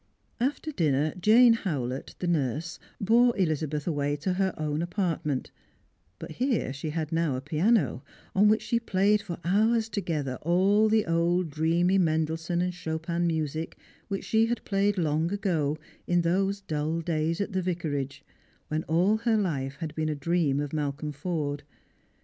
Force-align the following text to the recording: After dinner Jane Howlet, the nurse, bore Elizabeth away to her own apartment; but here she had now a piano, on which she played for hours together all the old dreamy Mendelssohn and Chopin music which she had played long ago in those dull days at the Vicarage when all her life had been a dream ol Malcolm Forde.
After 0.39 0.71
dinner 0.71 1.13
Jane 1.19 1.53
Howlet, 1.53 2.15
the 2.17 2.25
nurse, 2.25 2.79
bore 2.99 3.37
Elizabeth 3.37 3.85
away 3.85 4.15
to 4.15 4.33
her 4.33 4.51
own 4.57 4.81
apartment; 4.81 5.51
but 6.17 6.31
here 6.31 6.73
she 6.73 6.89
had 6.89 7.11
now 7.11 7.35
a 7.35 7.39
piano, 7.41 8.03
on 8.33 8.47
which 8.47 8.63
she 8.63 8.79
played 8.79 9.21
for 9.21 9.37
hours 9.45 9.89
together 9.89 10.39
all 10.41 10.89
the 10.89 11.05
old 11.05 11.51
dreamy 11.51 11.99
Mendelssohn 11.99 12.63
and 12.63 12.73
Chopin 12.73 13.27
music 13.27 13.77
which 14.07 14.23
she 14.25 14.47
had 14.47 14.65
played 14.65 14.97
long 14.97 15.31
ago 15.31 15.77
in 16.07 16.21
those 16.21 16.61
dull 16.61 17.01
days 17.01 17.39
at 17.39 17.51
the 17.53 17.61
Vicarage 17.61 18.23
when 18.69 18.81
all 18.85 19.17
her 19.17 19.37
life 19.37 19.75
had 19.81 19.93
been 19.93 20.09
a 20.09 20.15
dream 20.15 20.59
ol 20.59 20.67
Malcolm 20.73 21.11
Forde. 21.11 21.61